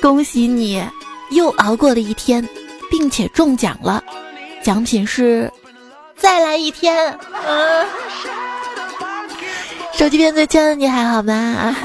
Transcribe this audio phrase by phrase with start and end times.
[0.00, 0.82] 恭喜你
[1.30, 2.46] 又熬过了一天，
[2.90, 4.02] 并且中奖了，
[4.62, 5.50] 奖品是
[6.16, 7.16] 再来一天。
[7.46, 7.86] 嗯，
[9.92, 11.76] 手机边最亲的你还好吗？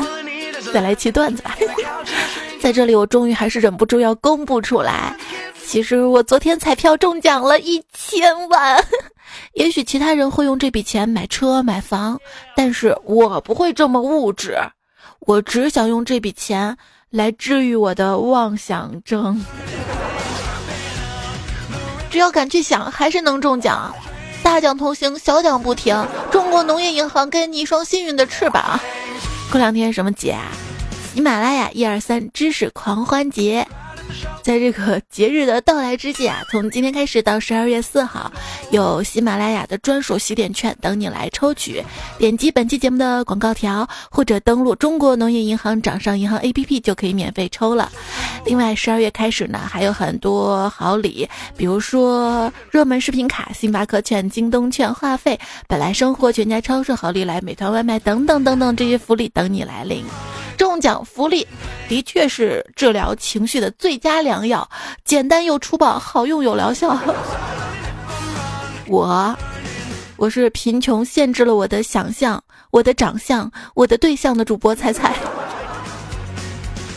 [0.73, 1.55] 再来一期段子吧。
[2.61, 5.15] 在这里，我终于还是忍不住要公布出来。
[5.65, 8.83] 其实我昨天彩票中奖了一千万。
[9.53, 12.19] 也许其他人会用这笔钱买车买房，
[12.55, 14.57] 但是我不会这么物质。
[15.21, 16.75] 我只想用这笔钱
[17.09, 19.43] 来治愈我的妄想症。
[22.09, 23.93] 只要敢去想，还是能中奖。
[24.41, 26.07] 大奖同行，小奖不停。
[26.31, 28.79] 中国农业银行给你一双幸运的翅膀。
[29.51, 30.51] 过两天什么节啊？
[31.13, 33.67] 喜马拉雅一二三知识狂欢节。
[34.43, 38.31] 在这个节日的到来之际啊，从今天开始到十二月四号，
[38.69, 41.83] 有喜马拉雅的专属洗点券等你来抽取。
[42.19, 47.91] 点击本期节目的广告条，或者登录中国农业银行掌上银行 APP 就可以免费抽了。
[48.45, 60.05] 另外，十二月开始呢，还有很多好礼，比如说热门视频卡、星巴克券、京东券、话费、本来生活、全家超市好利来、美团外卖等等等等这些福利等你来领。
[60.75, 61.47] 中奖福利
[61.87, 64.69] 的确是治疗情绪的最佳良药，
[65.05, 66.99] 简单又粗暴，好用有疗效。
[68.85, 69.33] 我，
[70.17, 75.15] 我是贫穷限制了我的想象，我的长相，我的对象的主播彩彩。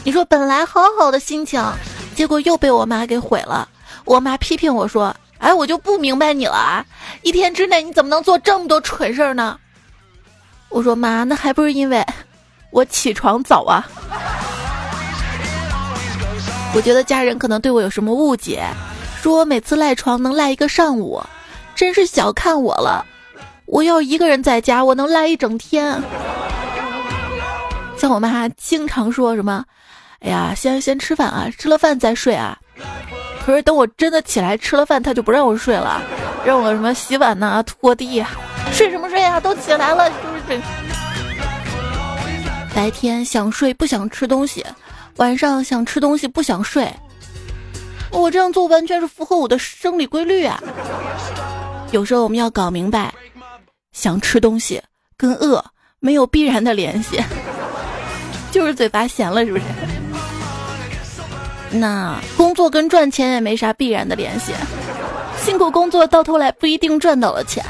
[0.03, 1.63] 你说本来好好的心情，
[2.17, 3.69] 结果又被我妈给毁了。
[4.05, 6.85] 我妈批评我说：“哎，我就不明白你了啊，
[7.23, 9.57] 一天之内你怎么能做这么多蠢事儿呢？”
[10.69, 12.05] 我说妈，那还不是因为。
[12.71, 13.87] 我起床早啊！
[16.75, 18.63] 我觉得家人可能对我有什么误解，
[19.23, 21.23] 说我每次赖床能赖一个上午，
[21.75, 23.05] 真是小看我了。
[23.67, 26.01] 我要一个人在家，我能赖一整天。
[27.97, 29.65] 像我妈经常说什么
[30.21, 32.57] ：“哎呀，先先吃饭啊，吃了饭再睡啊。”
[33.45, 36.01] 可是等我真的起来吃了饭，她就不让我睡了，
[36.45, 38.23] 让我什么洗碗呐、拖地，
[38.73, 39.41] 睡什么睡啊？
[39.41, 40.61] 都起来了，就是这。
[42.79, 44.65] 白天想睡不想吃东西，
[45.17, 46.89] 晚上想吃东西不想睡。
[48.13, 50.63] 我这样做完全是符合我的生理规律啊！
[51.91, 53.13] 有时候我们要搞明白，
[53.91, 54.81] 想吃东西
[55.17, 55.65] 跟饿
[55.99, 57.21] 没有必然的联系，
[58.53, 59.65] 就是嘴巴闲了，是不是？
[61.73, 64.53] 那工作跟赚钱也没啥必然的联系，
[65.45, 67.65] 辛苦工作到头来不一定赚到了钱。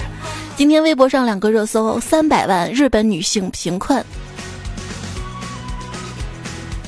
[0.54, 4.04] 今天微博上两个热搜：三百万日本女性贫困。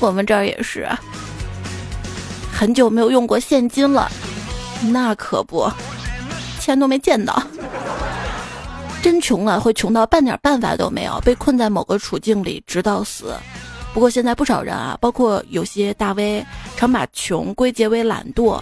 [0.03, 0.85] 我们这儿也是，
[2.51, 4.11] 很久没有用过现金了，
[4.91, 5.71] 那可不，
[6.59, 7.41] 钱都没见到，
[9.01, 13.33] 真穷了，会穷到半点办法都没有，被困在某个处境里直到死。
[13.93, 18.61] 不过现在不少人啊，包括有些大 V，常把穷归结为懒惰，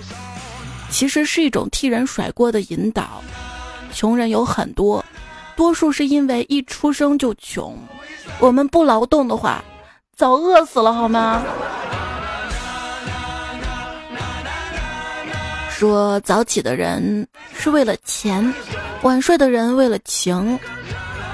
[0.91, 3.19] 其实是一种替人甩锅的引导。
[3.91, 5.03] 穷人有很多，
[5.55, 7.75] 多数是因为一出生就穷，
[8.39, 9.63] 我们不劳动的话。
[10.21, 11.41] 早饿死了好吗？
[15.71, 18.53] 说早起的人是为了钱，
[19.01, 20.59] 晚睡的人为了情。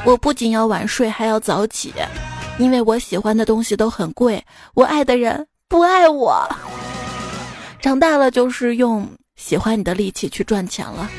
[0.06, 1.94] 我不仅要晚睡，还要早起，
[2.58, 4.42] 因为我喜欢的东西都很贵，
[4.74, 6.42] 我爱的人不爱我。
[7.81, 9.06] 长大了就是用
[9.36, 11.09] 喜欢你的力气去赚钱了。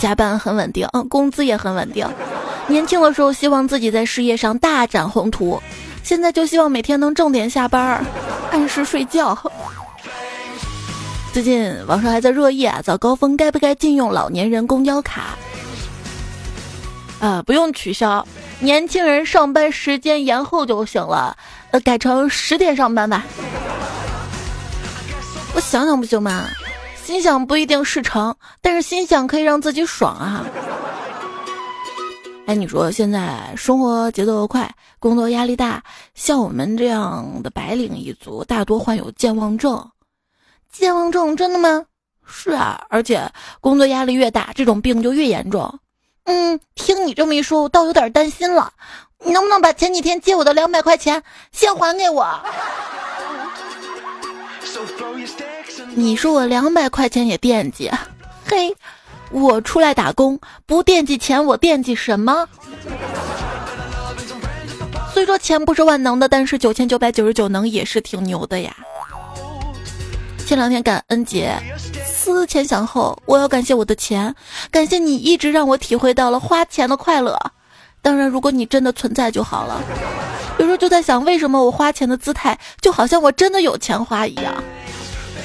[0.00, 2.04] 加班很稳定，嗯，工资也很稳定。
[2.68, 5.60] 年轻的时候希望自己在事业上大展宏图，
[6.02, 8.04] 现在就希望每天能正点下班，
[8.52, 9.36] 按时睡觉。
[11.32, 15.36] 最近网上还在热议啊，早高峰该不该禁用老年人公交卡？
[17.20, 18.26] 啊，不用取消，
[18.60, 21.36] 年轻人上班时间延后就行了，
[21.70, 23.24] 呃，改成十点上班吧。
[25.54, 26.44] 我想想不行吗？
[27.02, 30.44] 心想不一定事成，但是心想可以让自己爽啊。
[32.48, 35.82] 哎，你说现在生活节奏快，工作压力大，
[36.14, 39.86] 像我们这样的白领一族，大多患有健忘症。
[40.72, 41.84] 健忘症真的吗？
[42.26, 43.30] 是啊，而且
[43.60, 45.78] 工作压力越大，这种病就越严重。
[46.24, 48.72] 嗯，听你这么一说，我倒有点担心了。
[49.22, 51.22] 你能不能把前几天借我的两百块钱
[51.52, 52.26] 先还给我？
[55.94, 57.90] 你说我两百块钱也惦记，
[58.46, 58.74] 嘿。
[59.30, 62.46] 我出来打工不惦记钱，我惦记什么？
[65.12, 68.74] 虽说钱不是万能的，但是九千九百九十九能也是挺牛的呀。
[70.46, 71.52] 前两天感恩节，
[72.06, 74.34] 思前想后，我要感谢我的钱，
[74.70, 77.38] 感谢你一直让我体会到了花钱的快乐。
[78.00, 79.82] 当然，如果你真的存在就好了。
[80.58, 84.54] 有时候就在想，为什么我花钱的姿态就好像我真的有钱花一样？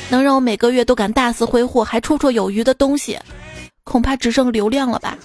[0.10, 3.20] 能让我每个月都敢大肆挥霍还绰绰有余的东西，
[3.84, 5.18] 恐怕只剩流量了吧。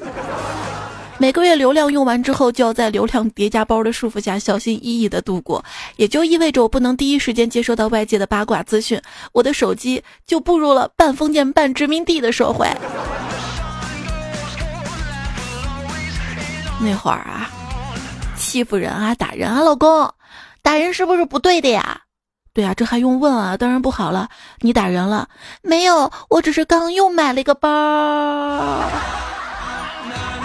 [1.20, 5.64] 每个月流量用完之后，就要在流量叠加包的束缚下小心翼翼的度过，
[5.96, 9.00] 也就意味着我不能第一时间接收到外界的八卦资讯，
[9.32, 12.68] 我的手机就步入了半封建半殖民地的社会。
[16.80, 17.50] 那会儿啊，
[18.36, 20.08] 欺负人啊，打人啊，老公，
[20.62, 22.02] 打人是不是不对的呀？
[22.52, 23.56] 对啊，这还用问啊？
[23.56, 24.28] 当然不好了，
[24.60, 25.28] 你打人了？
[25.62, 27.68] 没有，我只是刚又买了一个包。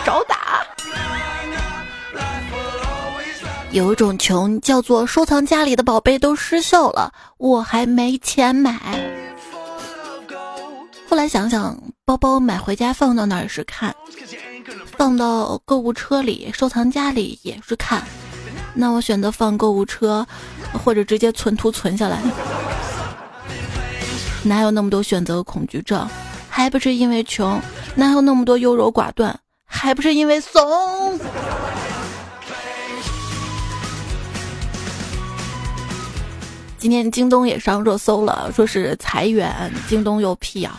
[0.06, 0.66] 找打。
[3.72, 8.80] 有一种穷叫做收藏家里的宝贝都失效了，我还没钱买。
[11.10, 13.96] 后来想想，包包买回家放到那儿是看，
[14.98, 18.04] 放到购物车里、收藏家里也是看。
[18.76, 20.26] 那我选择放购物车，
[20.74, 22.20] 或者直接存图存下来。
[24.44, 26.08] 哪有那么多选择恐惧症？
[26.50, 27.60] 还不是因为穷？
[27.96, 29.40] 哪有那么多优柔寡断？
[29.66, 31.20] 还不是因为怂。
[36.78, 40.72] 今天京东也上热搜了，说是裁员，京东又辟谣。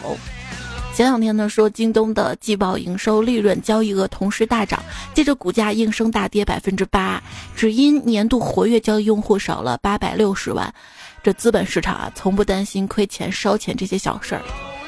[0.94, 4.80] 前两天呢，说京东的季报营收、利润、交易额同时大涨，
[5.12, 7.20] 接着股价应声大跌百分之八，
[7.56, 10.72] 只因年度活跃交易用户少了八百六十万。
[11.20, 14.42] 这资本市场啊，从不担心亏钱、烧钱这些小事儿。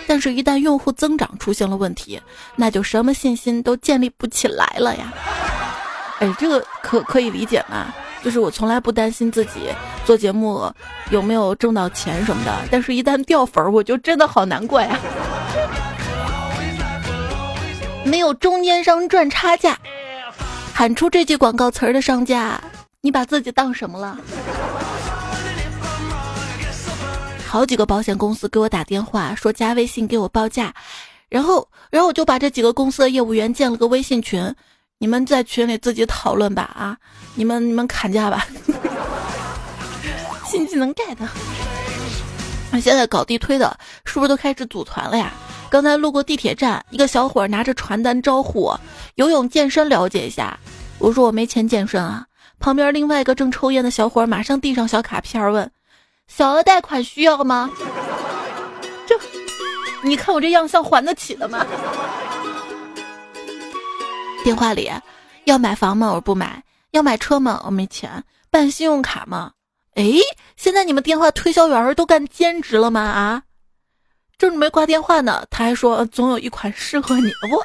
[0.06, 2.20] 但是，一旦用户增长出现了问题，
[2.54, 5.12] 那就什么信心都建立不起来了呀！
[6.20, 7.92] 哎，这个可可以理解吗？
[8.22, 9.74] 就是我从来不担心自己
[10.04, 10.72] 做节目
[11.10, 14.96] 有没有挣到钱什么的，但是一旦掉粉儿，我就真的好难过呀！
[18.06, 19.76] 没有中间商赚差价，
[20.72, 22.60] 喊出这句广告词儿的商家，
[23.00, 24.16] 你把自己当什么了？
[27.48, 30.72] 好几个保险公司给我打电话说加微信给我报价，
[31.28, 34.54] 然后，然后我就把这几个公司的业务员建了个微信群，
[34.98, 36.96] 你们在群里自己讨论吧啊，
[37.34, 38.46] 你们你们砍价吧，
[40.46, 41.16] 新技能 get。
[42.70, 45.32] 那现在搞地推的是不是都开始组团了呀？
[45.76, 48.80] 刚才路过地铁站，一个小伙拿着传单招呼我
[49.16, 50.58] 游泳健身了解一下，
[50.98, 52.24] 我说我没钱健身啊。
[52.58, 55.70] 旁边另外一个正抽烟的小伙马上递上小卡片问。
[56.28, 57.70] 小额贷款需要吗？
[59.06, 59.20] 这，
[60.02, 61.66] 你看我这样像还得起的吗？
[64.42, 64.90] 电话里，
[65.44, 66.10] 要买房吗？
[66.10, 66.64] 我不买。
[66.92, 67.60] 要买车吗？
[67.66, 68.24] 我没钱。
[68.50, 69.52] 办信用卡吗？
[69.94, 70.04] 哎，
[70.56, 73.02] 现在你们电话推销员都干兼职了吗？
[73.02, 73.42] 啊，
[74.38, 77.30] 正准备挂电话呢，他还说总有一款适合你。
[77.50, 77.64] 我。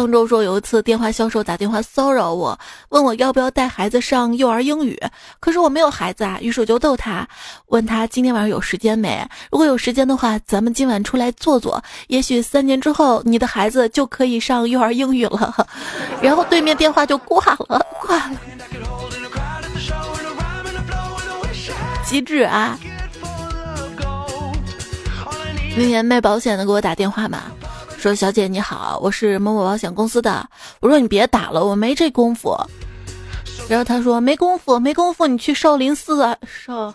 [0.00, 2.58] 杭州说有一次电话销售打电话骚扰我，
[2.88, 4.98] 问我要不要带孩子上幼儿英语，
[5.40, 7.28] 可是我没有孩子啊，于是我就逗他，
[7.66, 9.22] 问他今天晚上有时间没？
[9.50, 15.66] 如果有时间的话，咱们今晚出来坐坐，也许三年之后你的孩子就可以上幼儿英语了。
[16.22, 18.30] 然后对面电话就挂了，挂了。
[22.06, 22.78] 机智啊！
[25.76, 27.42] 那天卖保险的给我打电话嘛。
[28.00, 30.48] 说小姐你好，我是某某保险公司的。
[30.80, 32.56] 我说你别打了，我没这功夫。
[33.68, 36.94] 然后他说没功夫，没功夫，你去少林寺啊，少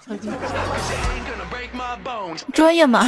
[2.52, 3.08] 专业吗？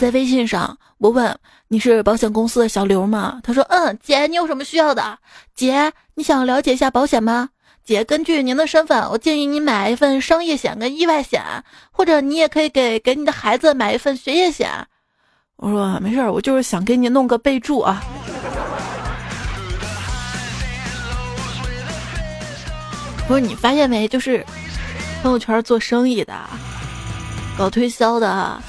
[0.00, 3.38] 在微信上，我问你是保险公司的小刘吗？
[3.42, 5.18] 他说嗯，姐你有什么需要的？
[5.54, 7.50] 姐你想了解一下保险吗？
[7.84, 11.42] 姐根据您的身份，我建议你买一份商业险跟意外险，
[11.90, 14.70] 或者你也可以给给你的孩子买一份学业险。
[15.62, 18.02] 我说没事儿，我就是想给你弄个备注啊。
[23.28, 24.44] 不是你发现没，就是
[25.22, 26.34] 朋友圈做生意的、
[27.56, 28.60] 搞推销的，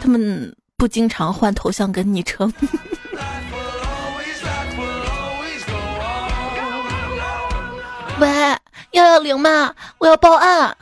[0.00, 2.52] 他们不经常换头像跟昵称。
[8.18, 8.28] 喂，
[8.90, 9.72] 幺幺零吗？
[9.98, 10.76] 我要报案。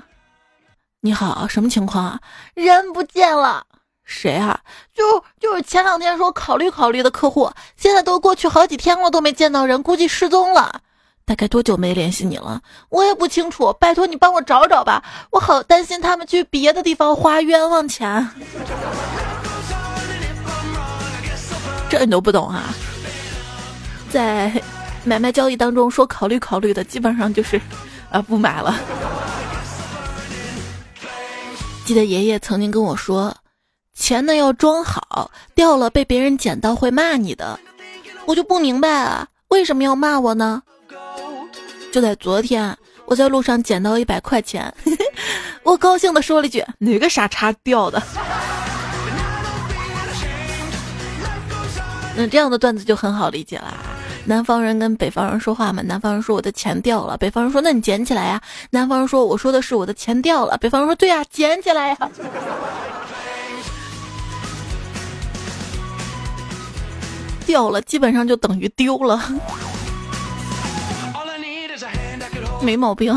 [1.00, 2.18] 你好，什么情况啊？
[2.54, 3.66] 人不见了。
[4.04, 4.61] 谁啊？
[4.94, 5.02] 就
[5.40, 10.80] 就是前两天说考虑考虑的客户，现在都过去好几天了，都没见到人，估计失踪了。
[11.25, 12.61] 大概多久没联系你了？
[12.90, 18.28] 我也不清楚，拜托你帮我找找吧，我好担心他们去别的地方花冤枉钱。
[21.88, 22.75] 这你都不懂啊？
[24.11, 24.52] 在
[25.02, 27.58] 买卖交易当中说考虑考虑的，基本上就是
[28.11, 28.78] 啊不买了。
[31.87, 33.34] 记得爷爷曾经跟我说。
[33.94, 37.58] 钱呢要装好，掉了被别人捡到会骂你的。
[38.26, 40.62] 我就不明白啊，为什么要骂我呢？
[41.92, 44.74] 就在昨天，我在路上捡到一百块钱，
[45.62, 48.02] 我高兴的说了一句：“哪个傻叉掉的？”
[52.16, 53.74] 那这样的段子就很好理解啦。
[54.24, 58.40] 南方人跟北方人说话嘛，南方人说我的钱掉了，北方人说那你捡起来呀。
[58.70, 61.96] 南方人说我说的是我的钱掉了，北方人说对呀，捡起来呀。
[67.46, 69.22] 掉了基本上就等于丢了，
[72.60, 73.14] 没毛病。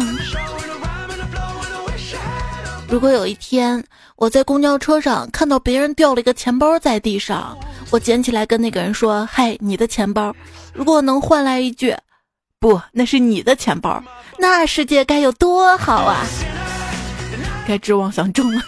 [2.90, 3.84] 如果有一天
[4.16, 7.58] 我在公交车上看到别人掉了一个钱包在地上，
[7.90, 10.34] 我捡起来跟那个人说：“嗨，你的钱包。”
[10.74, 11.94] 如果能换来一句
[12.60, 14.02] “不，那是你的钱包”，
[14.40, 16.26] 那世界该有多好啊！
[17.68, 18.62] 该指望想中了。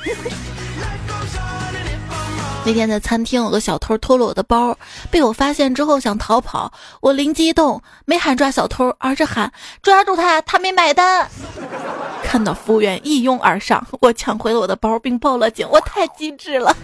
[2.65, 4.77] 那天在餐厅，有个小偷偷了我的包，
[5.09, 9.51] 被我发现之后想逃跑，我灵机一动，没喊抓小偷，而是喊
[9.81, 11.27] 抓住他，他没买单。
[12.23, 16.75] 看到服务员一拥而上，我抢回了我的包，并报了警，我太机智了。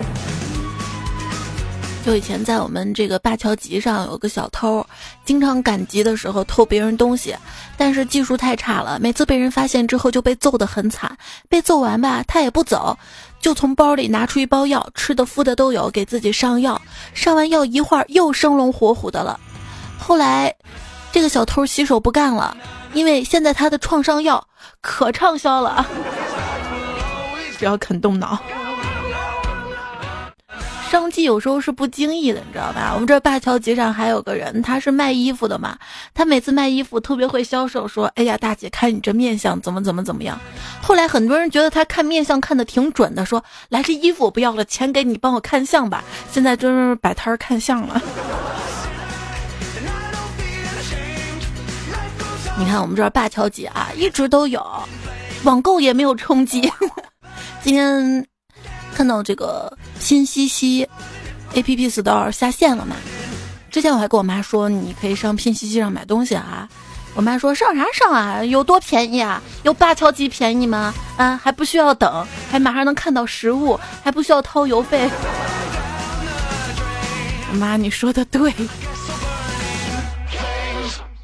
[2.03, 4.85] 就以前在我们这个灞桥集上有个小偷，
[5.23, 7.35] 经常赶集的时候偷别人东西，
[7.77, 11.15] 但是技术太差了，每次被人发现之后就被揍得很惨。
[11.49, 12.97] 被揍完吧，他也不走，
[13.45, 16.81] 就从包里拿出一包药，吃的、敷的都有，给自己上药。
[17.13, 19.39] 上完药一会儿又生龙活虎的了。
[19.99, 20.51] 后来，
[21.11, 22.57] 这个小偷洗手不干了，
[22.93, 24.43] 因为现在他的创伤药
[24.81, 25.85] 可畅销了，
[27.59, 28.39] 只要肯动脑。
[30.95, 32.91] 商机有时候是不经意的，你知道吧？
[32.93, 35.77] 我们这灞桥集上还有个人，他是卖衣服的嘛。
[36.13, 40.39] 他每次卖衣服特别会销售，说：“哎呀，大姐，看你这面相怎么怎么怎么样。”
[40.81, 48.01] 后来很多人觉得他看面相看的挺准的，说：“来，这衣服我不要了，钱给你帮我看相吧。”现在就是摆摊看相了。
[52.57, 54.65] 你看我们这灞桥集啊，一直都有，
[55.43, 56.71] 网购也没有冲击。
[57.61, 58.25] 今天。
[58.95, 60.87] 看到这个拼夕夕
[61.53, 62.95] A P P Store 下线了嘛？
[63.69, 66.67] 之前我还跟我妈说，你可以上拼夕夕上买东西啊。
[67.13, 68.43] 我妈说上啥上啊？
[68.43, 69.41] 有多便宜啊？
[69.63, 70.93] 有八桥鸡便宜吗？
[71.17, 75.09] 啊，还不需要等，还马上能看到实物，还不需要掏邮费。
[77.59, 78.53] 妈，你说的对。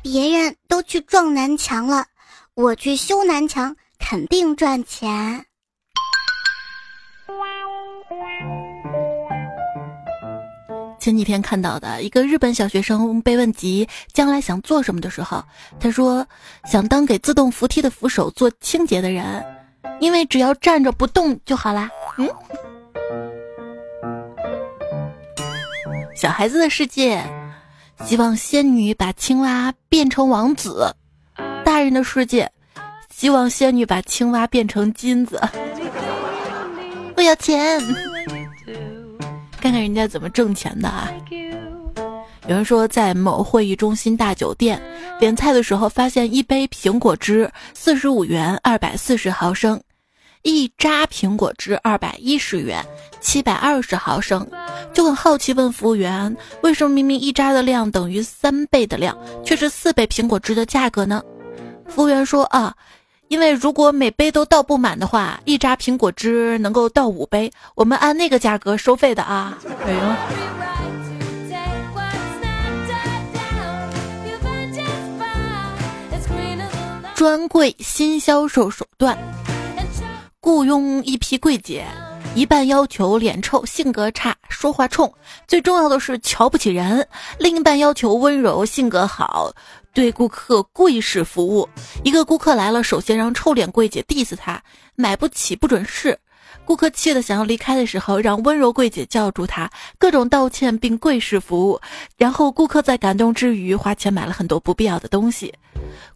[0.02, 2.06] 别人都去撞南墙了，
[2.54, 5.46] 我去修南墙，肯定赚钱。
[11.02, 15.44] 前几天看到的一个日本小学生被问及将来想做什么的时候，
[15.80, 16.24] 他说
[16.66, 19.44] 想当给自动扶梯的扶手做清洁的人，
[20.00, 21.90] 因为只要站着不动就好啦。
[22.20, 22.30] 嗯，
[26.16, 27.20] 小孩子的世界，
[28.06, 30.86] 希望仙女把青蛙变成王子；
[31.66, 32.48] 大人的世界，
[33.10, 35.42] 希望仙女把青蛙变成金子。
[37.18, 37.82] 我要钱。
[39.62, 41.08] 看看人家怎么挣钱的啊！
[42.48, 44.82] 有人说，在某会议中心大酒店
[45.20, 49.78] 点菜的时候，发现一杯苹果汁四十五元，二百四十毫升；
[50.42, 52.84] 一扎苹果汁二百一十元，
[53.20, 54.46] 七百二十毫升。
[54.92, 59.16] 就很好奇问服务员，为什么明明一扎的量等于三倍的量，
[59.46, 61.22] 却是四倍苹果汁的价格呢？
[61.88, 62.76] 服务员说啊。
[63.32, 69.58] 因为如果每杯都倒不满的话，一扎苹果汁能够倒五杯，我们按那个价格收费的啊。
[69.86, 70.00] 哎呦，
[77.16, 79.18] 专柜新销售手段，
[80.42, 81.86] 雇佣一批柜姐，
[82.36, 85.10] 一半要求脸臭、性格差、说话冲，
[85.48, 87.02] 最重要的是瞧不起人；
[87.40, 89.54] 另一半要求温柔、性格好。
[89.94, 91.68] 对顾客跪式服务，
[92.04, 94.62] 一个顾客来了，首先让臭脸柜姐 diss 他，
[94.96, 96.18] 买不起不准试。
[96.64, 101.80] 顾客气得想要离开的时候，让温柔柜姐叫住他，各种道歉并跪式服务。
[102.18, 105.54] 然后顾客在感动之余，花钱买了很多不必要的东西。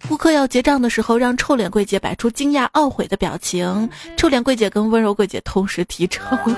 [0.07, 6.37] 顾客要结账的时候，让臭脸柜姐摆出惊讶懊悔的表情，臭脸柜姐跟温柔柜姐同时提成。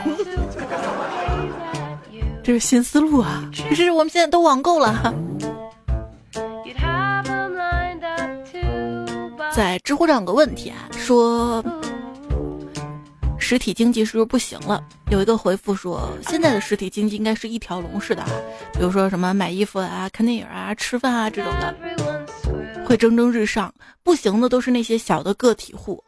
[2.44, 3.50] 这是新思路啊！
[3.70, 5.14] 可是我们现在都网购了。
[9.58, 11.66] 在知乎上有个问题啊，说
[13.40, 14.84] 实体经济是不是不行了？
[15.10, 18.30] 有一个回复说，现在的实体经济应该是一条龙式的啊，
[18.74, 21.76] 比如说什么买衣服啊、看电影啊、吃饭啊这种的，
[22.86, 23.74] 会蒸蒸日上。
[24.04, 26.04] 不行的都是那些小的个体户。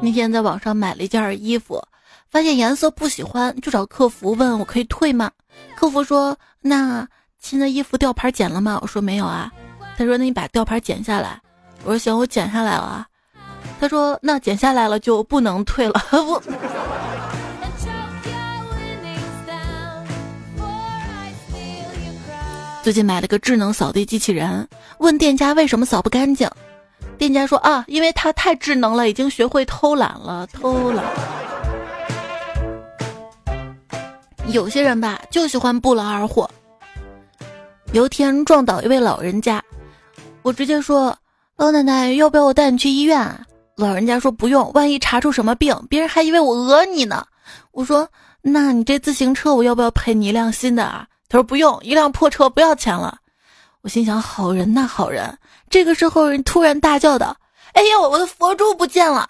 [0.00, 1.80] 那天在网上买了一件衣服，
[2.28, 5.30] 发现颜色不喜欢，就找客服问我可以退吗？
[5.76, 7.06] 客服说：“那
[7.38, 9.48] 新的衣服吊牌剪了吗？”我说：“没有啊。”
[9.96, 11.40] 他说：“那你把吊牌剪下来。”
[11.84, 13.06] 我说：“行，我剪下来了。”
[13.80, 16.00] 他说：“那剪下来了就不能退了。
[16.12, 16.42] ”我。
[22.82, 26.50] 最近买了个智能扫地机器人，问店家为什么扫不干净，
[27.16, 31.04] 店家说：“啊，因为它太智能了，已经学会偷懒了，偷懒。”
[34.48, 36.50] 有些人吧，就喜欢不劳而获。
[37.92, 39.62] 有一天撞倒一位老人家，
[40.42, 41.16] 我直接说
[41.56, 47.24] ：“老奶奶，要不要我带你去医院？”老人家说：“不用，万一查出什么病，别人还以为我讹你呢。”
[47.72, 48.08] 我说
[48.42, 53.18] ：“那你这自行车，我要不要赔你一辆新的啊？”他说：“不用，一辆破车不要钱了。”
[53.82, 55.36] 我心想：“好人呐，好人。”
[55.70, 57.34] 这个时候，人突然大叫道
[57.72, 59.28] ：“哎呀，我的佛珠不见了！”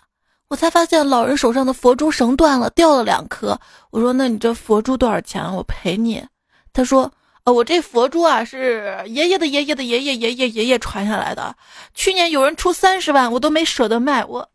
[0.48, 3.58] 我才发现老人手上的佛珠绳断了，掉了两颗。
[3.90, 5.42] 我说：“那你这佛珠多少钱？
[5.54, 6.22] 我赔你。”
[6.74, 7.10] 他说
[7.44, 11.52] ：“呃，我这佛珠啊，是爷爷的爷爷的爷爷爷爷爷爷传下来的。
[11.92, 14.24] 去年有人出三十万，我都没舍得卖。
[14.24, 14.48] 我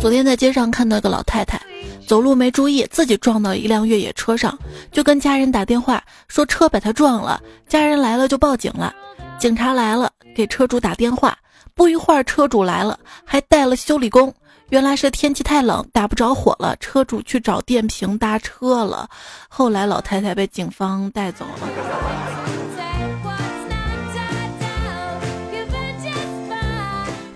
[0.00, 1.60] 昨天在街上看到一个老太太
[2.04, 4.58] 走路没注意，自己撞到一辆越野车上，
[4.90, 8.92] 就跟家人打电话说车把她撞了，家人来了就报警了。”
[9.38, 11.38] 警察来了，给车主打电话。
[11.74, 14.34] 不一会儿，车主来了，还带了修理工。
[14.70, 16.76] 原来是天气太冷，打不着火了。
[16.76, 19.08] 车主去找电瓶搭车了。
[19.48, 21.68] 后来，老太太被警方带走了。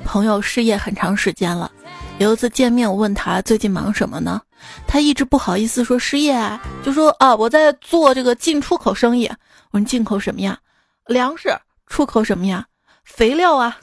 [0.05, 1.69] 朋友失业很长时间了，
[2.19, 4.41] 有一次见面，我问他最近忙什么呢？
[4.87, 9.29] 他一直不好意思说失业啊，就说啊，我在做这个进出口生意。
[9.73, 10.57] 我说进口什么呀？
[11.07, 11.53] 粮食。
[11.88, 12.64] 出口什么呀？
[13.03, 13.76] 肥料啊！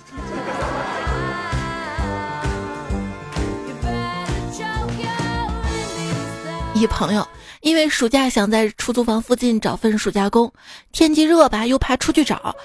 [6.82, 7.28] 一朋友
[7.62, 10.52] 因为暑假想在出租房附近找份暑假工，
[10.92, 12.56] 天气热吧，又怕出去找，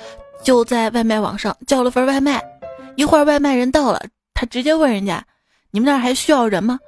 [0.42, 2.42] 就在外卖网上叫了份外卖。
[2.94, 4.02] 一会儿外卖人到了，
[4.33, 5.22] 他直接问人家
[5.70, 6.79] ：“你们那儿还需要人吗？”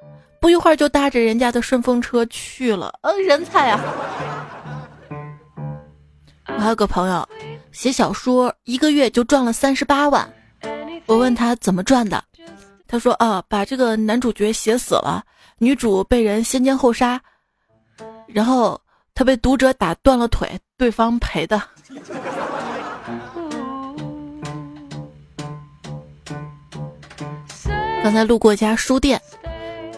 [0.40, 2.98] 不一会儿就搭着人家的顺风车去了。
[3.02, 3.80] 嗯，人才啊！
[6.46, 7.28] 我还有个朋友。
[7.72, 10.26] 写小说一个月就赚了三十八万，
[11.04, 12.24] 我问他怎么赚的，
[12.86, 15.22] 他说啊，把这个男主角写死了，
[15.58, 17.20] 女主被人先奸后杀，
[18.26, 18.80] 然后
[19.14, 21.60] 他被读者打断了腿，对方赔的。
[28.02, 29.20] 刚才路过一家书店，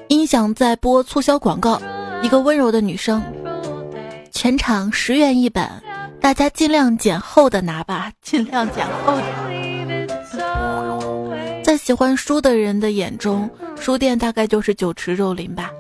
[0.08, 1.80] 音响在播促销广告，
[2.22, 3.22] 一个温柔的女生，
[4.32, 5.68] 全场十元一本。
[6.20, 9.69] 大家尽量捡厚的拿吧，尽量捡厚的。
[11.90, 15.72] 在喜欢书的人的眼中，书店大概就是酒池肉林吧。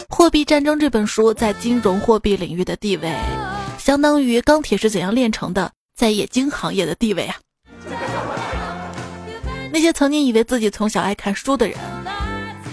[0.08, 3.14] 《货币战争》这本书在金融货币领域的地位，
[3.78, 7.36] 相当于《钢铁是怎样炼成的》在冶金行业的地位啊。
[9.72, 11.78] 那些曾经以为自己从小爱看书的人，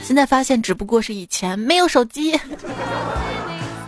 [0.02, 2.36] 现在发现只不过是以前没有手机。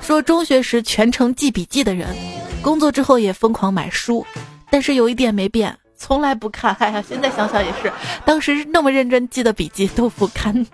[0.04, 2.16] 说中学时全程记笔记的人。
[2.62, 4.24] 工作之后也疯狂买书，
[4.70, 6.74] 但是有一点没变，从来不看。
[6.80, 7.92] 哎呀，现在想想也是，
[8.24, 10.66] 当时那么认真记的笔记都不看。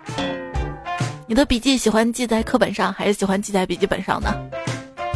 [1.26, 4.34] 你的笔记喜欢记在课本上，还是喜欢记在笔记本上呢？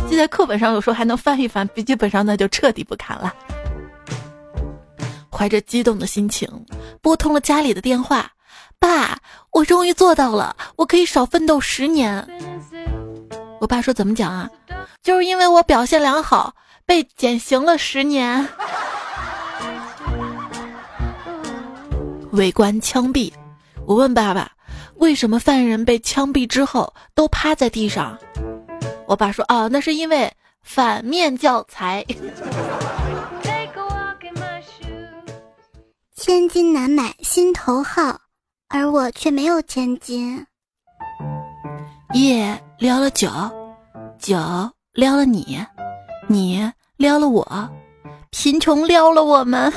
[0.08, 3.32] 记在课本上有时候还能翻一翻，笔记本上那就彻底不看了。
[5.30, 6.48] 怀着激动的心情，
[7.02, 8.32] 拨通了家里的电话
[8.80, 9.18] ：“爸，
[9.52, 12.26] 我终于做到了，我可以少奋斗十年。”
[13.60, 14.48] 我爸说：“怎么讲啊？”
[15.02, 16.54] 就是因为我表现良好，
[16.86, 18.48] 被减刑了十年。
[22.32, 23.32] 围观枪毙，
[23.86, 24.50] 我问爸爸，
[24.96, 28.18] 为什么犯人被枪毙之后都趴在地上？
[29.06, 32.04] 我爸说：“哦，那是因为反面教材。
[36.14, 38.20] ”千金难买心头好，
[38.68, 40.44] 而我却没有千金。
[42.12, 43.28] 夜撩了酒，
[44.18, 44.36] 酒。
[44.94, 45.64] 撩了你，
[46.26, 47.70] 你撩了我，
[48.30, 49.72] 贫穷撩了我们。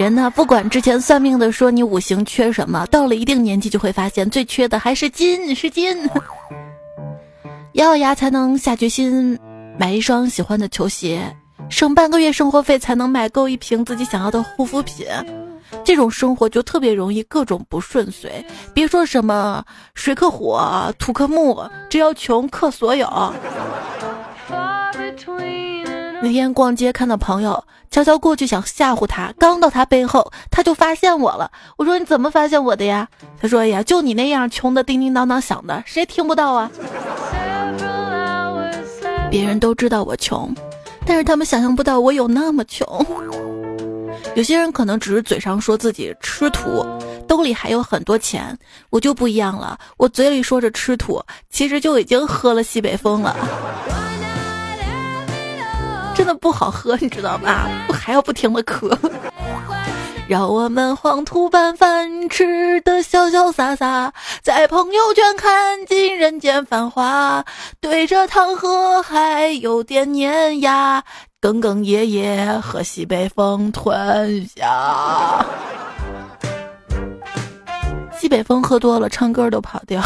[0.00, 6.08] 人呢，不管之前算命的说你五行缺什么，到了一定年纪就会发现最缺的还是金，是金。
[7.74, 9.38] 咬咬牙才能下决心
[9.78, 11.36] 买一双喜欢的球鞋，
[11.68, 15.06] 省半个月生活费才能买够一瓶自己想要的护肤品。
[15.84, 23.06] 这种生活就特别容易各种不顺遂，别说什么水克火，土克木，只要穷克所有。
[26.22, 31.50] 那天逛街看到朋友，悄悄过去想吓唬他，刚到他背后，他就发现我了。
[31.78, 33.08] 我说你怎么发现我的呀？
[33.40, 36.70] 他说呀，就你那样穷的叮叮当当响的，谁听不到啊？
[39.30, 40.54] 别人都知道我穷，
[41.06, 42.86] 但是他们想象不到我有那么穷。
[44.34, 46.84] 有些人可能只是嘴上说自己吃土，
[47.26, 48.56] 兜里还有很多钱，
[48.90, 49.78] 我就不一样了。
[49.96, 53.34] 我嘴里说着吃土，其实就已经喝了西北风了。
[56.14, 57.68] 真的不好喝，你知道吧？
[57.88, 58.96] 我还要不停的咳。
[60.28, 67.44] 让我们黄土拌饭吃的潇潇洒洒，在朋友圈看尽人间繁华，
[67.80, 71.02] 对着汤喝还有点粘牙，
[71.40, 75.44] 哽哽咽咽和西北风吞下。
[78.16, 80.00] 西北风喝多了，唱歌都跑调。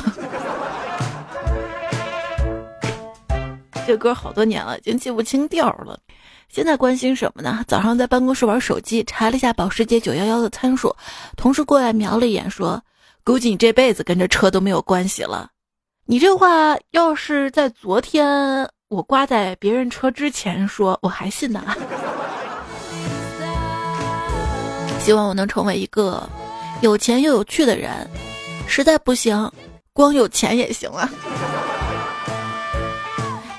[3.87, 5.99] 这歌好多年了，已经记不清调了。
[6.49, 7.65] 现在关心什么呢？
[7.67, 10.95] 早上在办公室玩手机，查了一下保时捷911的参数，
[11.37, 12.83] 同事过来瞄了一眼，说
[13.25, 15.51] ：“估计你这辈子跟这车都没有关系了。”
[16.07, 21.63] 你这话要是在昨天我挂在别人车之前说，我还信呢。
[25.01, 26.29] 希望我能成为一个
[26.81, 28.09] 有钱又有趣的人，
[28.67, 29.51] 实在不行，
[29.93, 31.11] 光有钱也行啊。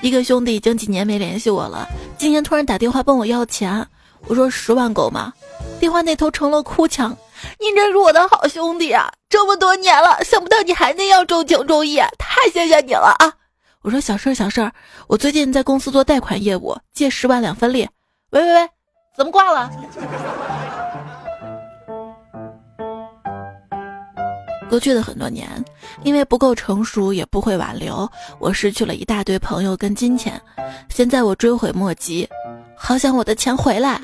[0.02, 3.86] 一个兄弟已经几年没联系我了，今天突然打电话问我要钱，
[4.26, 5.32] 我说十万够吗？
[5.80, 7.16] 电话那头成了哭腔，
[7.58, 9.10] 你真是我的好兄弟啊！
[9.28, 13.32] 这么多年了，想不到你还那样重情重义，太谢谢你了啊！
[13.82, 14.72] 我说小事儿小事儿，
[15.06, 17.88] 我最近在公司做贷款业务，借十万两分利。
[18.30, 18.68] 喂喂喂，
[19.16, 19.70] 怎么挂了？
[24.68, 25.48] 过去的很多年，
[26.02, 30.40] 因为不够成熟，也不会挽留，我失去了一大堆朋友跟金钱。
[30.88, 32.28] 现在我追悔莫及，
[32.76, 34.00] 好想我的钱回来。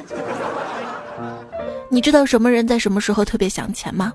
[1.90, 4.12] 你知道什么人在什么时候特别想钱吗？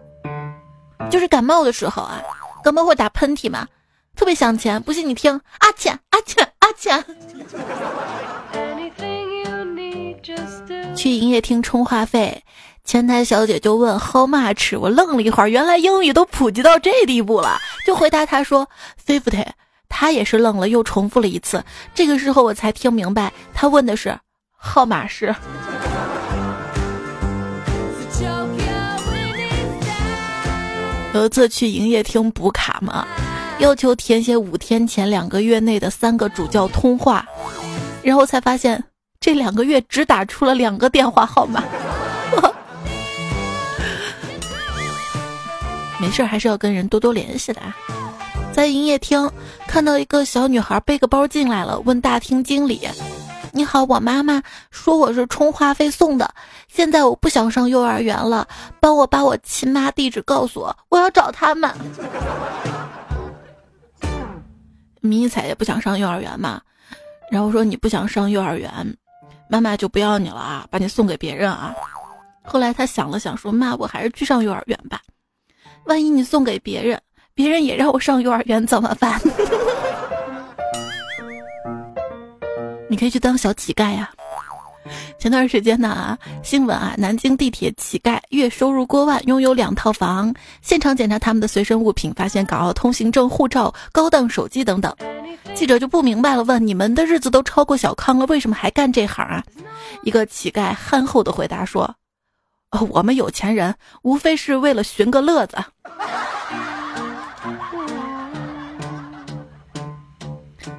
[1.12, 2.22] 就是感冒的时候啊，
[2.64, 3.68] 感冒会打喷嚏嘛，
[4.16, 4.82] 特别想钱。
[4.82, 7.06] 不信你听，阿钱阿钱阿钱。
[10.96, 12.44] 去营业厅充话费。
[12.88, 14.80] 前台小姐就问 How much？
[14.80, 18.66] 我愣了一会儿，原来英语都普及到这地步了，就回答她说
[19.06, 19.46] fifty。
[19.90, 21.62] 她也是愣了，又重复了一次。
[21.94, 24.18] 这个时候我才听明白，她问的是
[24.58, 25.36] 号码是。
[31.14, 33.06] 有一次去营业厅补卡嘛，
[33.60, 37.28] 要求填写五天前两个月内的三个主教通话，
[38.02, 38.82] 然后才发现
[39.20, 41.62] 这两个月只打出了两个电话号码。
[46.00, 47.76] 没事，还是要跟人多多联系的啊。
[48.54, 49.30] 在营业厅
[49.68, 52.88] 看到一个小女孩背个包进来了，问大厅经理
[53.54, 56.34] ：“你好，我妈妈说我是充话费送的，
[56.68, 58.48] 现在我不想上幼儿园了，
[58.80, 61.72] 帮我把我亲妈地址告诉我，我要找他们。”
[65.02, 66.60] 迷彩也不想上幼儿园嘛，
[67.32, 68.72] 然后说你不想上幼儿园，
[69.50, 71.74] 妈妈就不要你了啊，把你送给别人啊。
[72.44, 75.00] 后来他想了想，说：“妈，我还是去上幼儿园吧。”
[75.88, 77.00] 万一你送给别人，
[77.34, 79.20] 别人也让我上幼儿园怎么办？
[82.90, 84.10] 你可以去当小乞丐呀。
[85.20, 90.34] 前段时间呢，新闻啊，南京地铁乞丐月收入过万，拥有两套房。
[90.62, 94.96] 现场检查他们的随身物品，发现港澳通行证、护照、高档手机等等。
[95.54, 99.44] 记者就不明白了，问你们的日子都超过小康了，为什么还干这行啊？
[100.04, 101.94] 一个乞丐憨厚的回答说。
[102.92, 105.58] 我们有钱人无非是为了寻个乐子。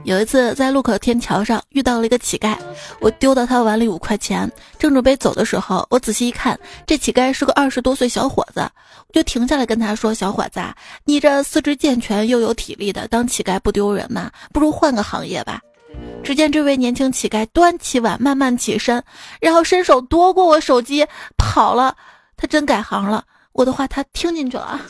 [0.05, 2.57] 有一次在路口天桥上遇到了一个乞丐，
[2.99, 10.61] 我丢到他碗里五块钱，正准备走的时候，我仔细一看，这乞丐是个二十多岁小伙子，我就停下来跟他说：“小伙子，
[11.05, 14.31] 你这四肢健全又有体力的，当乞丐不丢人吗？
[14.51, 15.61] 不如换个行业吧。”
[16.23, 19.03] 只见这位年轻乞丐端起碗，慢慢起身，
[19.41, 21.07] 然后伸手夺过我手机
[21.39, 21.97] 跑了。
[22.37, 24.81] 他真改行了，我的话他听进去了。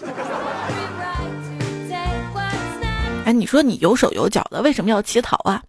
[3.25, 5.63] 哎，你说你有手有脚的，为什么要乞讨啊？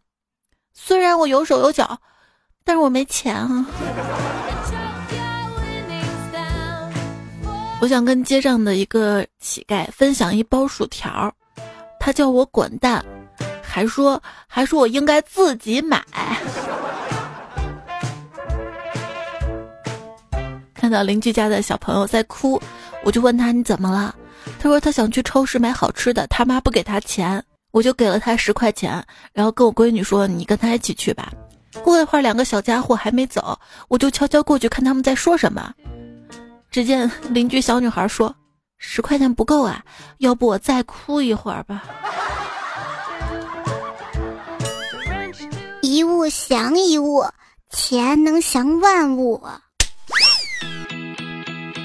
[0.74, 2.00] 虽然我有手有脚，
[2.64, 3.66] 但是我没钱啊。
[7.82, 11.32] 我想跟街上的一个乞丐分享一包薯条，
[12.00, 13.06] 他叫我滚蛋。
[13.70, 16.04] 还说还说我应该自己买。
[20.74, 22.60] 看到邻居家的小朋友在哭，
[23.04, 24.16] 我就问他你怎么了？
[24.60, 29.04] 他说他想去超市买好吃的，他妈不给他钱，我就给了他十块钱，
[29.34, 31.32] 然后跟我闺女说你跟他一起去吧。
[31.84, 35.72] 过了一会儿，两个小家伙还没走，我就悄悄过去看他们在说什么。
[36.72, 38.36] 只见邻居小女孩说
[38.80, 39.84] ：“十块钱不够啊，
[40.18, 41.84] 要不我再哭一会儿吧。”
[45.82, 47.24] 一物降一物，
[47.72, 49.42] 钱能降万物。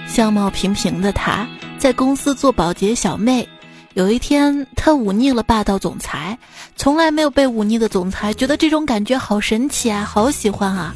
[0.09, 1.47] 相貌平平的她，
[1.79, 3.49] 在公司做保洁小妹。
[3.95, 6.37] 有一天，她忤逆了霸道总裁，
[6.75, 10.93] 从来没有被忤逆的总裁觉得这种感觉好神奇啊，好喜欢啊，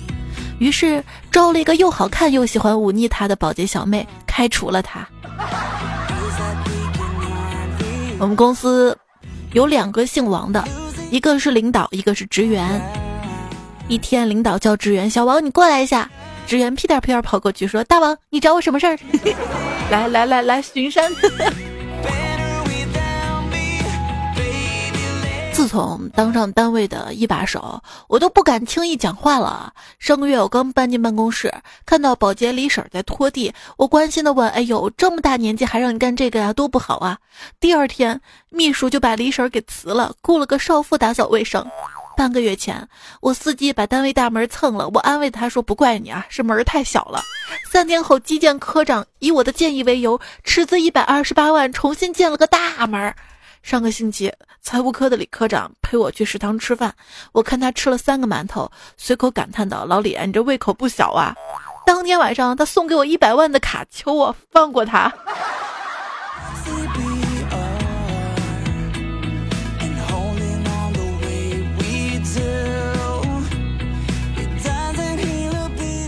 [0.58, 5.06] 于是招了一个又好看又喜欢忤逆他的保洁小妹，开除了他。
[8.18, 8.98] 我们公司
[9.52, 10.66] 有两个姓王的，
[11.10, 12.80] 一个是领导，一个是职员。
[13.88, 16.08] 一天，领导叫职员小王，你过来一下。
[16.46, 18.98] 职员屁颠屁颠跑过去说：“大王，你找我什么事儿？”
[19.90, 21.10] 来来来来，巡山。
[25.58, 29.72] 自从当上单位的一把手，我都不敢轻易讲话了。
[29.98, 31.52] 上个月我刚搬进办公室，
[31.84, 37.18] 看到保洁李婶在拖地，我关心的问：“哎呦，这么大年纪还让你干这个呀，多不好啊！”
[37.58, 41.66] 第二天，秘书就把李婶给辞了，雇了个少妇打扫卫生。
[42.16, 42.88] 半个月前，
[43.20, 47.20] 我司机把单位大门蹭了，我安慰他说：“不怪你啊，是门太小了。”
[47.72, 53.12] 三天后，基建科长以我的建议为由，斥资一百二十八万重新建了个大门。
[53.62, 56.94] 上个星期，财务科的李科长陪我去食堂吃饭，
[57.32, 61.34] 我看他吃了三个馒头，随口感叹道：“老李，你这胃口不小啊！”
[61.84, 65.12] 当天晚上，他送给我一百万的卡，求我放过他。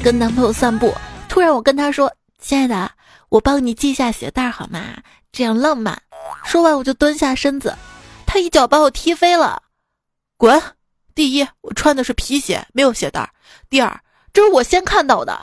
[0.02, 0.94] 跟男朋友散步，
[1.28, 2.10] 突然我跟他说
[2.40, 2.90] ：“亲爱的，
[3.28, 4.80] 我帮你系下鞋带好吗？
[5.32, 6.00] 这样浪漫。”
[6.44, 7.76] 说完我就蹲下身子，
[8.26, 9.62] 他一脚把我踢飞了，
[10.36, 10.60] 滚！
[11.14, 13.24] 第一，我穿的是皮鞋，没有鞋带；
[13.68, 14.00] 第二，
[14.32, 15.42] 这是我先看到的。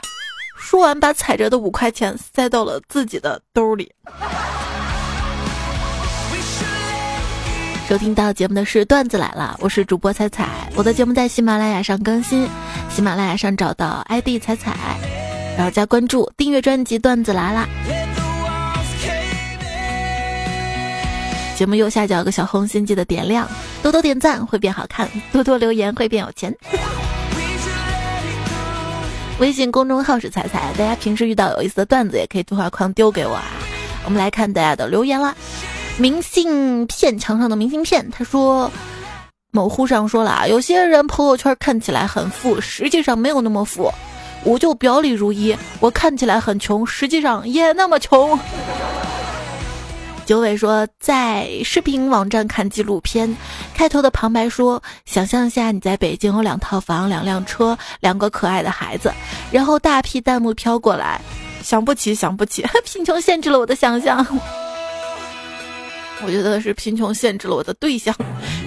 [0.58, 3.92] 说完，把踩着的五块钱塞到了自己的兜里。
[7.88, 12.48] 收听到节目的是段子来了，我是主播彩彩，我的节目在喜马拉雅上更新，
[12.90, 14.98] 喜马拉雅上找到 ID 彩彩，
[15.56, 18.07] 然后加关注，订阅专辑段子来了。
[21.58, 23.44] 节目右下角有个小红心，记得点亮，
[23.82, 26.56] 多多点赞会变好看，多多留言会变有钱。
[29.40, 33.42] 微信公众号是彩彩，大家平时遇到有意思的段子也可以对话框丢给我啊。
[34.04, 35.34] 我们来看大家的留言啦。
[35.96, 38.70] 明信片墙上的明信片，他说，
[39.50, 43.90] 某乎上说了啊，有些人朋友圈看起来很富，实际上没有那么富。
[44.44, 48.38] 我就表里如一，我看起来很穷，实际上也那么穷。
[50.28, 53.34] 九尾说，在视频网站看纪录片，
[53.72, 59.10] 开头的旁白说：“想象一下你在北京有两套房、两辆车、两个可爱的孩子。”
[59.50, 61.18] 然后大批弹幕飘过来
[61.64, 64.22] ：“想不起，想不起， 贫穷限制了我的想象。”
[66.24, 68.14] 我觉得是贫穷限制了我的对象。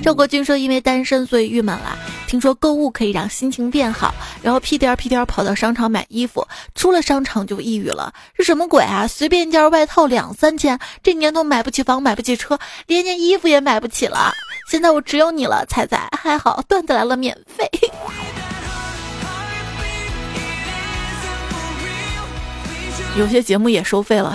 [0.02, 1.98] 赵国军说：“因为单身，所以郁闷了。
[2.28, 8.14] 听说购物可以让心情变好，然后屁颠儿屁颠儿跑到商场买衣服，出了商场就抑郁了。
[8.38, 9.06] 是什么鬼啊？
[9.06, 14.32] 随便一件外套两三千，这年头买不起房，买不起车，连件衣服也买不起了。
[14.70, 16.08] 现在我只有你了，彩彩。
[16.18, 17.70] 还好段子来了，免费。
[23.20, 24.34] 有些节目也收费了。”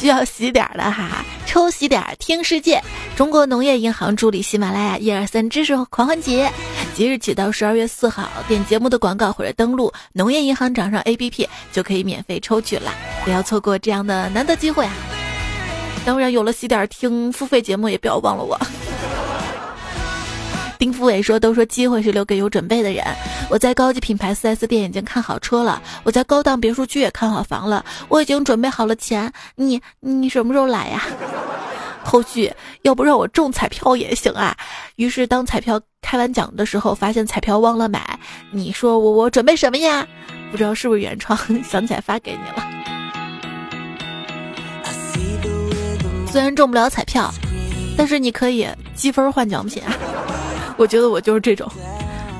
[0.00, 2.82] 需要洗点的哈，抽洗点听世界。
[3.14, 6.50] 中国农业银行助理喜马拉雅一二三知识狂欢节，
[6.94, 12.90] 即日起到十二月四号，点节目的广告或者登录农业银行掌上 APP 就可以免费抽取了！
[13.26, 14.92] 不要错过这样的难得机会啊！
[16.06, 18.58] 当然，有了洗点听付费节目，也不要忘了我。
[20.80, 23.04] 丁福伟说：“都说机会是留给有准备的人。
[23.50, 29.30] 我在高级品牌 4S 店已经看好车了，我在高档别墅区也看好房了，我已经准备好了钱。
[29.56, 31.02] 你你什么时候来呀？
[32.02, 34.56] 后续要不让我中彩票也行啊。
[34.96, 38.18] 于是当彩票开完奖的时候，发现彩票忘了买。
[38.50, 40.06] 你说我我准备什么呀？
[40.50, 41.38] 不知道是不是原创？
[41.62, 42.66] 想起来发给你了。
[46.26, 47.30] 虽然中不了彩票，
[47.98, 49.92] 但是你可以积分换奖品啊。”
[50.80, 51.70] 我觉得我就是这种，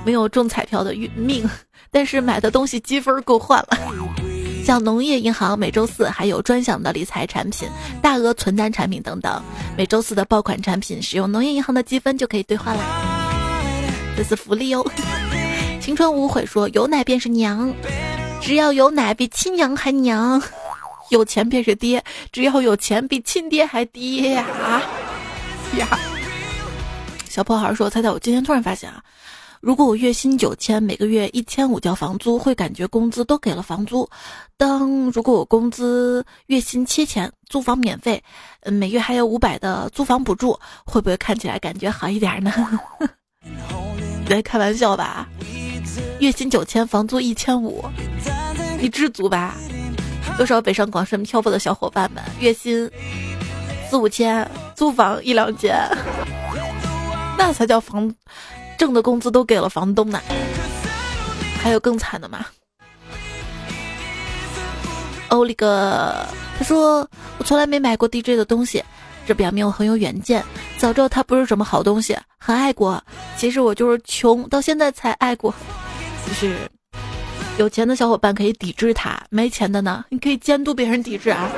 [0.03, 1.46] 没有中彩票的运命，
[1.90, 3.76] 但是买的东西积分够换了。
[4.64, 7.68] 像农业银行每周四还有专享的理财产品、
[8.00, 9.42] 大额存单产品等等，
[9.76, 13.62] 每周四的爆款产品使用农业银行的积分就可以兑换啦，
[14.16, 14.83] 这是福利哦。
[15.79, 17.70] 青春无悔说：“有奶便是娘，
[18.40, 20.40] 只要有奶比亲娘还娘；
[21.11, 24.83] 有钱便是爹，只要有钱比亲爹还爹呀啊
[25.76, 25.87] 呀。”
[27.31, 29.01] 小破孩说：“猜猜我今天突然发现啊，
[29.61, 34.05] 如果我月薪九千，每个月一千五交房租，会感觉工资都给了房租；
[34.57, 38.21] 当如果我工资月薪七千，租房免费，
[38.64, 42.53] 每月还有五百的租房补助，会不会看起来感觉好一点呢？
[44.29, 45.29] 在开玩笑吧？
[46.19, 47.85] 月薪九千，房租一千五，
[48.81, 49.55] 你知足吧？
[50.37, 52.90] 多少北上广深漂泊的小伙伴们，月薪
[53.88, 55.77] 四五千，租房一两千，
[57.40, 58.14] 那才叫房。
[58.76, 60.20] 挣的工资都给了房东呢，
[61.62, 62.46] 还有更惨的吗？
[65.29, 66.26] 欧里个，
[66.59, 68.83] 他说我从来没买过 DJ 的东西，
[69.26, 70.42] 这表明我很有远见。
[70.79, 73.03] 早知道他不是什么好东西，很爱国。
[73.37, 75.55] 其实我就是穷，到现在才爱过。
[76.26, 76.57] 就是
[77.59, 81.50] 有钱的小伙伴可以抵制他，没钱的呢，你可以监督别人抵制啊。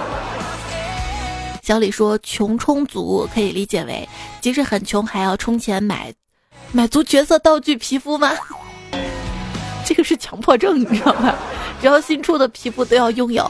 [1.62, 4.09] 小李说，穷充足可以理解为，
[4.40, 6.12] 即使很穷还要充钱买。
[6.72, 8.33] 买足角色道具皮肤吗？
[9.87, 11.33] 这个是强迫症，你知道吗？
[11.81, 13.48] 只要新出的皮肤都要拥有。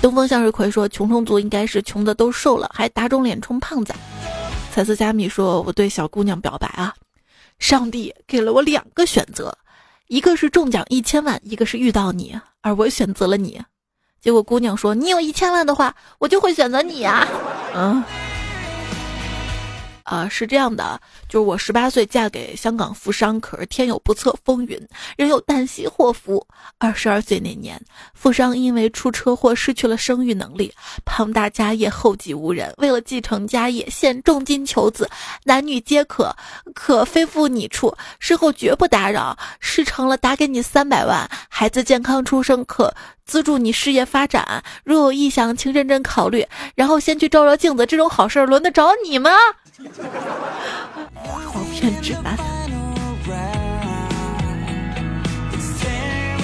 [0.00, 3.92] 东风向日葵说：“穷充足应该是穷的都瘦了，还打肿脸充胖子。”
[4.72, 6.94] 彩色加米说：“我对小姑娘表白啊，
[7.58, 9.54] 上帝给了我两个选择，
[10.06, 13.60] 一个是中奖一千万，一个是遇到你，而我选择了你。
[14.20, 17.26] 结果姑娘说：你有一千万的话，我就会选择你呀。”
[17.74, 18.02] 嗯。
[20.04, 24.80] 啊，是这样的，就是我十八岁嫁给香港富商，可是天有不测风云，
[25.16, 26.44] 人有旦夕祸福。
[26.78, 27.80] 二十二岁那年，
[28.14, 30.72] 富商因为出车祸失去了生育能力，
[31.04, 35.08] 庞大家业后继无人，为了继承家业，现重金求子，
[35.44, 36.34] 男女皆可，
[36.74, 39.36] 可非负你处，事后绝不打扰。
[39.60, 44.62] 事成了，打给你三百万，孩子健康出生，可资助你事业发展。
[44.84, 47.84] 若有意向，请认真考虑，然后先去照照镜子。
[47.84, 49.30] 这种好事轮得着你吗？
[51.78, 52.36] 骗指南。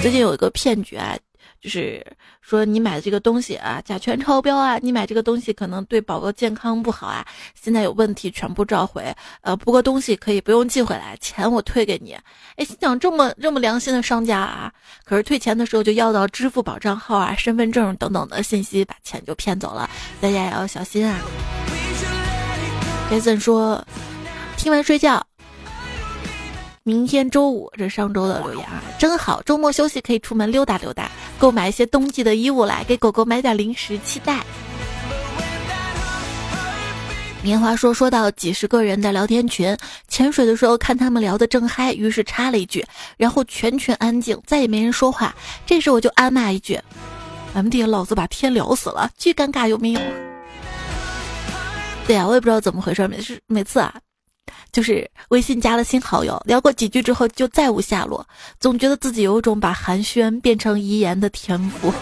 [0.01, 1.13] 最近有一个骗局啊，
[1.59, 2.01] 就是
[2.39, 7.25] 说你买的这个东西啊，甲醛超标啊，你买这个东西可能对宝宝健康不好啊。
[7.53, 12.17] 现在有问题全部召回，呃，不过东西可以不用寄回来，钱我退给你。
[12.55, 14.71] 哎，心想这么这么良心的商家啊，
[15.03, 19.89] 可是退钱的时候就要到支付宝账号啊、身份证等等的信息，把钱就骗走了，
[20.21, 21.19] 大家也要小心啊。
[23.09, 23.85] 杰森说
[24.65, 25.23] ：“听完睡觉，
[26.81, 34.43] 明天周五，这上周的留言啊，真好，周末休息可以出门溜达溜达，购买一些冬季的衣物来给狗狗买点零食，期待。”
[37.45, 42.83] 棉花说：“说到几十个人的聊天群，潜水的时候看他们聊得正嗨，于是插了一句，
[43.17, 45.35] 然后全群安静，再也没人说话。
[45.67, 46.81] 这时我就暗骂一句
[47.53, 50.01] ：‘M D，老子把天聊死了，巨尴尬，有没有？’”
[52.07, 53.93] 对呀，我也不知道怎么回事，每次每次啊，
[54.71, 58.25] 就是微信加了新好友，聊过几句之后就再无下落，
[58.59, 61.93] 总觉得自己有种把寒暄变成遗言的天赋。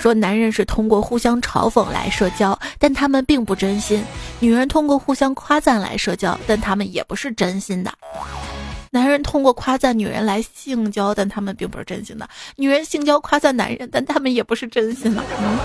[0.00, 4.02] 说男人是通过互相嘲讽来社交，但他们并不真心；
[4.38, 7.90] 女人通过互相夸赞来社交，但他们也不是真心的。
[8.90, 15.24] 男人通过夸赞女人来性交，但他们并不是真心的；女人性交夸赞男人，但他们也不是真心的。
[15.40, 15.58] 嗯。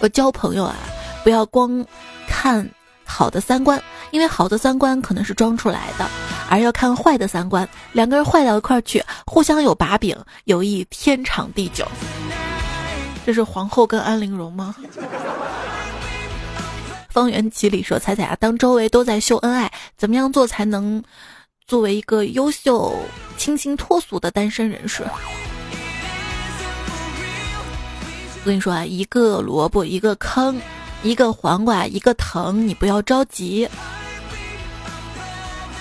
[0.00, 0.76] 我交朋友啊，
[1.24, 1.84] 不要光
[2.30, 2.66] 看
[3.04, 6.08] 好的三观，因为好的三观可能是装出来的，
[6.48, 7.68] 而要看坏的三观。
[7.92, 11.84] 两个人坏到一块儿去，互相有把柄，友谊天长地久。
[13.26, 14.76] 这是皇后跟安陵容吗？
[17.10, 21.02] 方圆几里说：“彩彩啊，当周围都在秀恩爱，怎么样做才能
[21.66, 22.96] 作为一个优秀、
[23.36, 25.02] 清新脱俗的单身人士？”
[28.42, 30.60] 我跟你说啊，一个萝卜一个坑，
[31.02, 33.68] 一个黄瓜一个藤，你不要着急。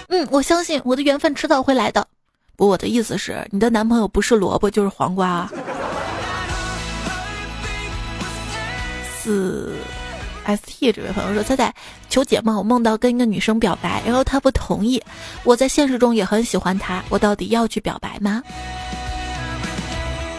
[0.07, 2.07] 嗯，我相信我的缘分迟早会来的。
[2.55, 5.49] 不，我的意思是，你的男朋友不是萝卜就是黄瓜。
[9.21, 9.75] 四
[10.45, 11.73] S T 这位朋友说：“彩彩
[12.09, 15.01] 求解梦，我梦到跟一个女生表白，然后她不同意。
[15.43, 18.41] 我在现实中也很喜欢她，我到底要去表白吗？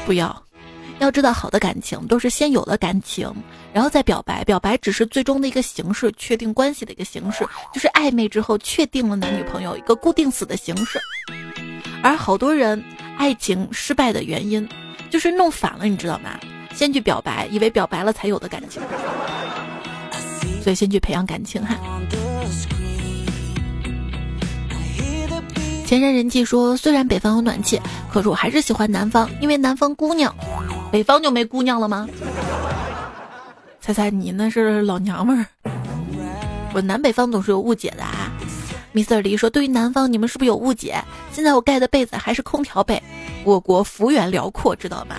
[0.05, 0.35] 不要。”
[1.01, 3.33] 要知道，好的感情都是先有了感情，
[3.73, 4.45] 然后再表白。
[4.45, 11.01] 表白只是最终的一个形式，确定关系的一个形式，就是暧昧之后确定了男女朋友一个固定死的形式。
[12.03, 12.83] 而好多人
[13.19, 14.69] 爱情失败的原因，
[15.11, 16.39] 就是弄反了，你知道吗？
[16.75, 18.81] 先去表白，以为表白了才有的感情，
[20.63, 21.77] 所以先去培养感情哈。
[25.91, 27.83] 前山人气说，虽然北方有暖气，
[28.13, 30.33] 可是我还是喜欢南方，因为南方姑娘。
[30.93, 32.09] 北方就没姑娘了吗？
[33.81, 35.45] 猜猜你那是老娘们儿。
[36.73, 38.31] 我南北方总是有误解的啊。
[38.95, 39.19] Mr.
[39.21, 41.03] 李说：“对于南方，你们是不是有误解？
[41.33, 43.03] 现在我盖的被子还是空调被。
[43.43, 45.17] 我国幅员辽阔，知道吗？”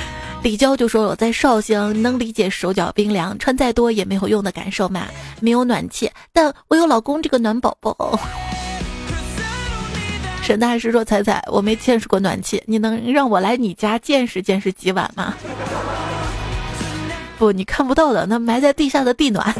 [0.44, 5.06] 李娇就说：“我在绍兴，能理解手脚冰凉，穿再多也没有用的感受嘛。
[5.40, 8.20] 没有暖气，但我有老公这个暖宝宝。”
[10.48, 15.34] 沈大师说：“彩彩，我没见识过暖气，你能让我来你家见识见识几晚吗？”
[17.36, 19.54] 不，你看不到的，那埋在地下的地暖。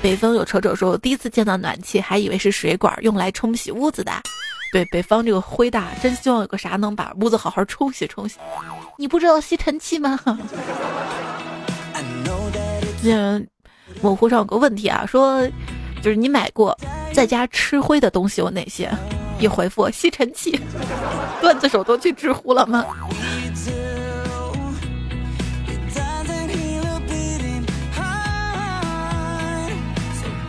[0.00, 4.10] 北风有瞅瞅说：“第一次见到暖气，还以为是水管用来冲洗屋子的。”
[4.72, 8.38] 对，北方这个灰大，真希望有个啥能把屋子好好冲洗冲洗。
[8.96, 10.18] 你不知道吸尘器吗？
[13.04, 13.46] 嗯，
[14.00, 15.46] 模糊上有个问题啊，说
[16.00, 16.74] 就是你买过
[17.12, 18.90] 在家吃灰的东西有哪些？
[19.38, 20.58] 一回复吸尘器，
[21.40, 22.84] 段子手都去知乎了吗？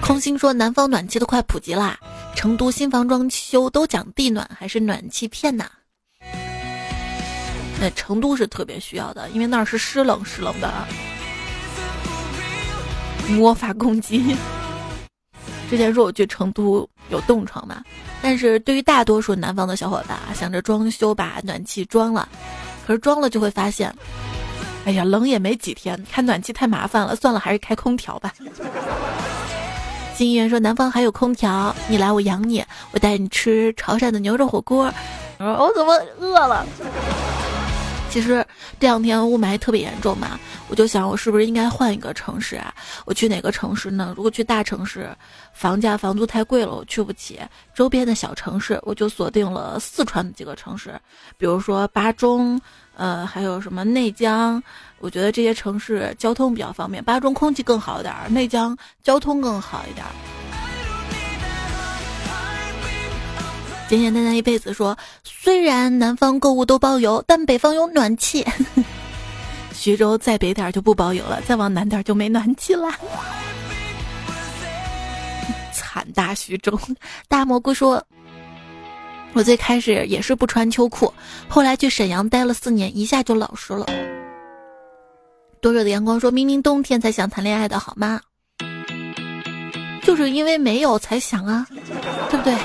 [0.01, 1.99] 空心说南方暖气都快普及啦，
[2.33, 5.65] 成都新房装修都讲地暖还是暖气片呐？
[7.79, 10.71] 那成都是特别需要的，因为那儿是湿冷湿冷的。
[13.27, 14.35] 魔法攻击。
[15.69, 17.83] 之前说我去成都有冻疮嘛，
[18.21, 22.27] 但是对于大多数南方的小伙伴啊，想着装修把暖气装了，
[22.85, 23.93] 可是装了就会发现，
[24.85, 28.33] 哎呀，冷也没几天，开暖气太麻烦了，算了，还是开空调吧。
[30.15, 34.91] 金源说南方还有空调，你来我养你，我带你吃潮汕的牛肉火锅。
[35.37, 36.65] 我说我怎么饿了？
[38.17, 38.43] 其实
[38.79, 40.39] 这两天雾霾特别严重嘛，
[40.69, 42.73] 我就想我是不是应该换一个城市啊？
[43.05, 44.11] 我去哪个城市呢？
[44.17, 45.15] 如果去大城市，
[45.53, 47.39] 房价房租太贵了，我去不起。
[47.75, 50.99] 周边的小城市，我就锁定了四川的几个城市，
[51.37, 52.59] 比如说巴中，
[52.95, 54.61] 呃，还有什么内江。
[54.97, 60.03] 我觉得这些城市交通比较方便，巴中空气更好一点，内江交通更好一点。
[63.87, 68.45] 简简单单一辈子说，虽然南方购物都包邮，但北方有暖气。
[69.73, 72.89] 徐州再北点就不包邮了，再往南点就没暖气了。
[75.71, 76.77] 惨大徐州，
[77.29, 78.03] 大蘑菇说，
[79.33, 81.13] 我最开始也是不穿秋裤，
[81.47, 83.85] 后来去沈阳待了四年，一下就老实了。
[85.61, 88.19] 多热的阳光说，明明冬天才想谈恋爱的好吗？
[90.03, 91.65] 就是因为没有才想啊，
[92.29, 92.55] 对不对？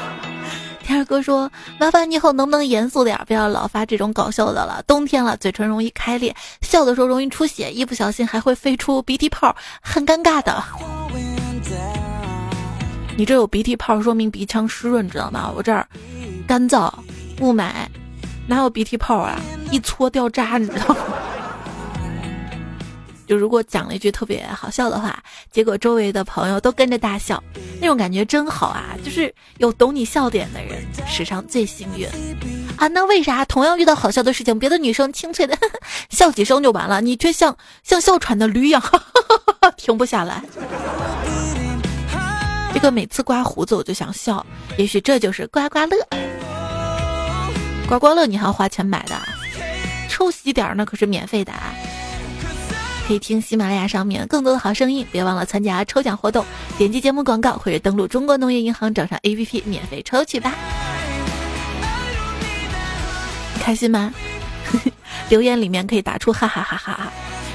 [0.82, 4.82] 天儿哥说：“麻烦你以后能不能严肃点，不要老发这种搞笑的了。
[4.86, 10.62] 冬天了，嘴唇容易开裂，笑的时候容易出血，一不小心还会飞出鼻涕泡，很尴尬的。
[13.16, 15.52] 你这有鼻涕泡，说明鼻腔湿润，知道吗？
[15.54, 15.86] 我这儿
[16.46, 16.92] 干燥，
[17.40, 17.70] 雾霾，
[18.46, 19.40] 哪有鼻涕泡啊？
[19.70, 21.00] 一搓掉渣，你知道吗？”
[23.26, 27.42] 就如果讲了一句特别好笑的话，结果周围的朋友都跟着大笑，
[27.80, 28.94] 那种感觉真好啊！
[29.04, 32.06] 就是有懂你笑点的人，史上最幸运
[32.76, 32.88] 啊！
[32.88, 35.56] 那为啥同样遇到好笑的事情，别的女生清脆的
[36.10, 38.82] 笑几声就完了，你却像像哮喘的驴一样
[39.76, 40.42] 停不下来？
[42.74, 44.44] 这个每次刮胡子我就想笑，
[44.76, 45.96] 也许这就是刮刮乐。
[47.86, 49.14] 刮刮乐你还要花钱买的，
[50.08, 51.72] 抽喜点那可是免费的啊！
[53.06, 56.44] 可以听喜马拉雅上面更多的好声音，别忘了参加抽奖活动，
[56.78, 60.54] 点击节目广告或者登录中国农业银行找上 APP 免费抽取吧。
[63.60, 64.12] 开心吗？
[65.28, 67.12] 留言里面可以打出哈哈哈哈哈，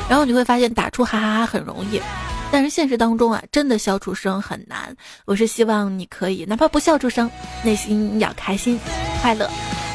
[0.10, 2.02] 然后你会发现打出哈哈哈很容易，
[2.52, 4.96] 但是现实当中啊，真的笑出声很难。
[5.26, 7.30] 我是希望你可以哪怕不笑出声，
[7.64, 8.80] 内心要开心
[9.22, 9.50] 快乐。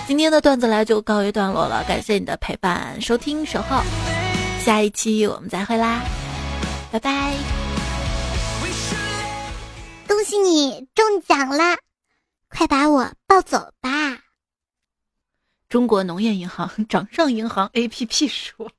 [0.07, 3.83] 今天的段子来就告一段落了，感谢你的陪伴、收听、守候。
[4.65, 6.03] 下一期我们再会啦，
[6.93, 7.37] 拜拜！
[10.07, 11.77] 恭喜你中奖啦，
[12.49, 13.91] 快把我抱走吧！
[15.69, 18.71] 中国农业银行掌上银行 APP 说。